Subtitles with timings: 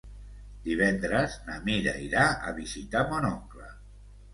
[0.67, 3.75] Divendres na Mira irà a visitar mon oncle.